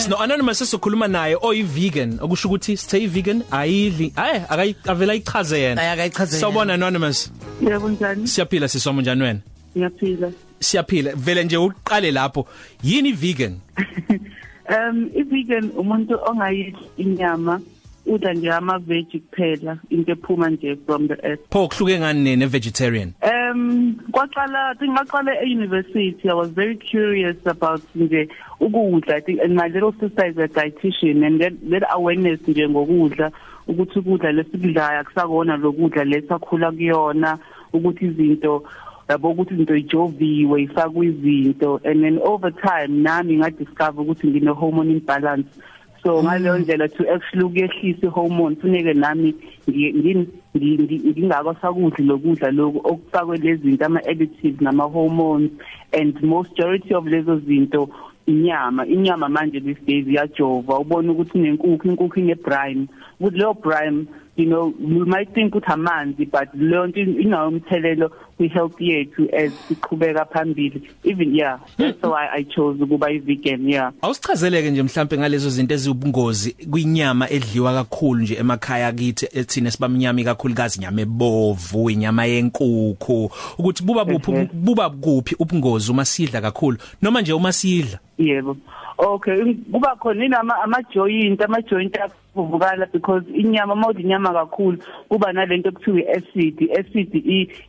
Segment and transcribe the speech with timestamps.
[0.00, 5.60] Sino anonymous esikhuluma naye oyi vegan okusho ukuthi stay vegan ayidli ay akayi avela ichaze
[5.60, 6.38] yena Ayakayichaze.
[6.40, 7.30] Sawubona anonymous
[7.60, 8.28] Yebo njani?
[8.28, 9.40] siyaphila sisoma njani wena
[9.76, 10.32] Ngiyaphila.
[10.60, 12.46] siyaphila vele nje uqale lapho
[12.82, 13.58] yini vegan
[14.68, 17.60] Um i-vegan umuntu ongayidli inyama
[18.06, 21.40] udla nje ama veg kuphela into ephuma nje from the earth.
[21.50, 23.12] pho kuhluke ngani ne vegetarian
[23.52, 26.30] Um kwaqala ngaqala e-university.
[26.30, 28.28] I was very curious about nje
[28.60, 29.14] ukudla.
[29.16, 33.30] I think and my little sister is a dietitian and that, that awareness nje ngokudla
[33.68, 37.38] ukuthi ukudla lesikudlayo akusakona lokudla lesakhula kuyona
[37.72, 38.64] ukuthi izinto
[39.08, 41.80] yabo ukuthi izinto ijoviwe ifakwe izinto.
[41.84, 45.50] And then over time nami nga discover ukuthi ngine hormone imbalance.
[46.02, 49.34] So ngaleyo ndlela to actually ukuyehlisa ihormone funeke nami
[50.56, 55.50] ngingakho sakudli lokudla lokhu okufakwe lezi zinto ama additives nama hormones
[55.92, 57.88] and majority of lezo zinto
[58.26, 60.78] inyama inyama manje these days iyajova.
[60.78, 62.86] Ubona ukuthi nenkukhu inkukhu ine brine
[63.20, 68.10] ukuthi leyo brine you know you might think ukuthi amanzi but leyo nto inawo umthelelo
[68.36, 70.82] kwi health yethu as siqhubeka phambili.
[71.04, 73.92] Even yeah that's why i chose ukuba i vegan yeah.
[74.02, 80.78] Awusichazeleke nje mhlambe ngalezo zinto ezibungozi kwinyama edliwa kakhulu nje emakhaya kithi ethina sibamnyami kakhulukazi
[80.78, 83.30] inyama ebovu inyama yenkukhu.
[83.58, 87.98] Ukuthi buba buphi buba kuphi ubungozi uma sidla kakhulu noma nje uma sidla?
[88.18, 88.56] Yebo.
[88.98, 91.98] Okay kuba khona inama ama joint ama joint
[92.36, 96.70] avuvukala because inyama mawudla inyama kakhulu kuba nalento ekuthiwa iacid.
[96.78, 97.10] Acid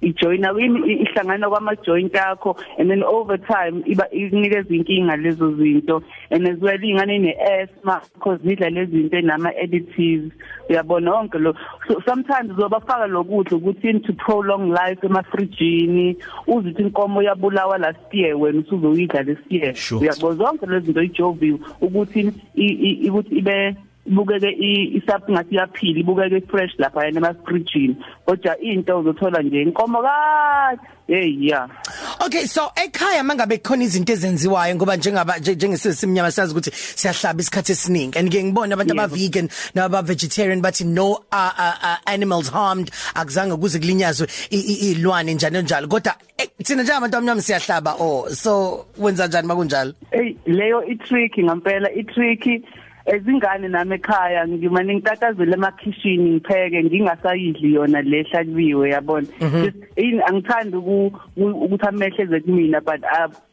[0.02, 6.04] ijoina ihlangana kwama joint akho and then over time iba inikeza inkinga lezo zinto.
[6.32, 10.32] And as well ingane ne asthma because nidla lezi zinto enama additives
[10.70, 11.54] uyabona wonke lo
[11.88, 18.60] so sometimes uzobafaka lokudla ukuthi into prolong life emafrijini uzithi inkomo yabulawa last year wena
[18.60, 22.34] usuzoyidla last year uyabo zonke lezi zinto ijoviwe ukuthi
[23.10, 23.76] ukuthi ibe
[24.06, 24.50] ibukeke
[24.98, 31.36] isaphi ngathi yaphila ibukeke fresh lapha yena emafrijini kodwa into uzothola nje inkomo kade hey
[31.40, 31.68] yeah
[32.26, 38.18] Okay so ekhaya mangabe khona izinto ezenziwayo ngoba njengaba njengesimnyama sazi ukuthi siyahlaba isikhathi esiningi.
[38.18, 42.92] And ke ngibona abantu aba vegan naba vegetarian bathi no uh, uh, uh, animals harmed.
[43.16, 45.88] Akuzange kuze kulinyazwe ilwane njalo njalo.
[45.88, 46.16] Kodwa
[46.64, 52.04] thina njengabantu abamnyama siyahlaba oh so wenza kanjani makunjalo hey leyo i trick ngampela i
[52.04, 52.64] trick
[53.06, 59.28] ezingane nami ekhaya ngimane ngitatazele emakhishini ngipheke ngingasayidli yona lehlakuliwe yabona?
[60.28, 63.02] Angithandi ukuthi amehle zekumina but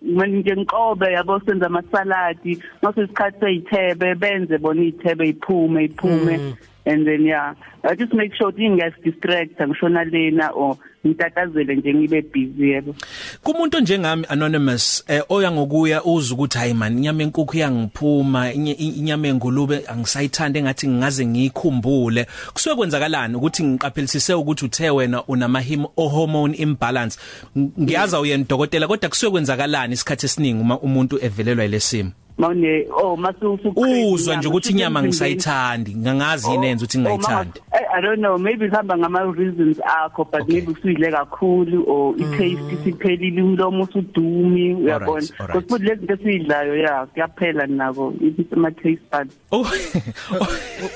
[0.02, 6.54] manje nje ngiqobe yabo senza amasaladi mase isikhathi seyithebe benze bona ithebe iphume iphume.
[6.90, 11.94] And then yeah i just make sure ukuthi ngingas distract ngishona lena or ngitatazele nje
[11.94, 12.94] ngibe busy yebo.
[13.42, 19.82] Kumuntu njengami anonymous eh, oya ngokuya uza ukuthi hayi man inyama enkukhu yangiphuma inyama engulube
[19.88, 25.62] angisayithanda engathi ngingaze ngikhumbule kusuke kwenzakalani ukuthi ngiqaphelisise ukuthi uthe wena unama
[25.96, 27.18] hormone imbalance?
[27.58, 33.72] Ngiyaza uyena dokotela kodwa kusuke kwenzakalani isikhathi esiningi uma umuntu evelelwa ilesimo mawune oh masusu
[34.12, 37.60] uzwa nje ukuthi inyama ngisayithandi ngangazi yini enza ukuthi ngingayithandi?
[37.92, 40.54] i don't know maybe ihamba ngama reasons akho but okay.
[40.54, 45.28] maybe usuyidle kakhulu or i taste siphelile umlomo usudumi uyabona?
[45.52, 49.34] Kodwa lezi zinto esiyidlayo ya kuyaphela nako it's my taste buds.
[49.52, 49.66] Oh.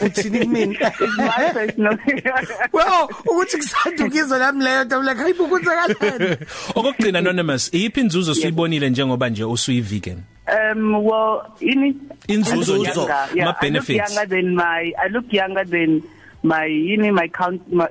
[0.06, 0.92] Uthini kumina?
[2.72, 6.36] Well ukuthi kusadukizwa nami leyo nto like hayibo kwenzakalani
[6.74, 10.18] okugcina anonymous iyiphi inzuzo suyibonile njengoba nje usuyi vegan
[10.54, 11.94] Um well ini
[12.28, 12.78] inzuzo
[13.34, 16.02] yeah, ma benefits younger than my I look younger than
[16.42, 17.88] my yini my count my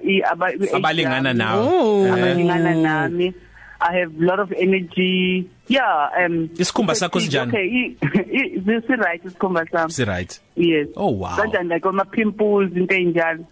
[0.71, 3.33] abalingana nawe abalingana nami.
[3.83, 5.49] I have a lot of energy.
[5.67, 7.49] Yeah um isikhumba sakho sinjani?
[7.49, 10.87] okay this is right isikhumba sami si right yes.
[10.95, 11.35] Oh wow.
[11.37, 13.45] Kanjani like ama pimples into enjalo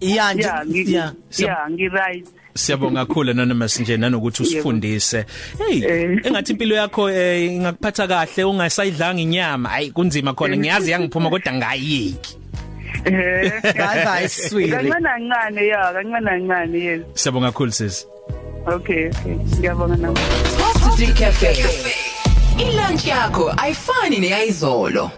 [0.00, 1.68] yeah nje yeah yeah.
[1.70, 5.24] Ngi right Siyabonga kakhulu anonymous nje nanokuthi usifundise.
[5.58, 5.80] Hey,
[6.24, 9.68] engathi impilo yakho ingakuphatha kahle ungasayidlanga inyama.
[9.68, 10.56] Hayi kunzima khona.
[10.56, 12.38] Ngiyazi yangiphuma kodwa ngayiki.
[13.04, 14.70] Eh, bye bye sweetie.
[14.70, 17.02] Kancane kancane ya, kancane kancane yes.
[17.14, 18.06] Siyabonga kakhulu sis.
[18.66, 19.34] Okay, okay.
[19.58, 20.18] Ngiyabonga nami.
[20.58, 21.64] Positive Cafe.
[22.58, 25.10] Ilunch yakho ayifani neyizolo.